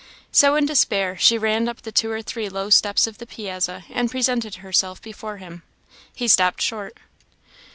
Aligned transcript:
So 0.31 0.55
in 0.55 0.65
despair 0.65 1.15
she 1.15 1.37
ran 1.37 1.67
up 1.67 1.83
the 1.83 1.91
two 1.91 2.09
or 2.09 2.23
three 2.23 2.49
low 2.49 2.71
steps 2.71 3.05
of 3.05 3.19
the 3.19 3.27
piazza 3.27 3.85
and 3.93 4.09
presented 4.09 4.55
herself 4.55 4.99
before 4.99 5.37
him. 5.37 5.61
He 6.15 6.27
stopped 6.27 6.59
short. 6.63 6.97